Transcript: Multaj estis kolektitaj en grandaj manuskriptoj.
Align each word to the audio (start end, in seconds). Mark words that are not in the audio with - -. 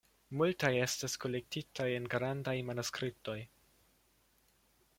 Multaj 0.41 0.69
estis 0.85 1.17
kolektitaj 1.25 1.87
en 1.97 2.09
grandaj 2.13 2.55
manuskriptoj. 2.71 3.39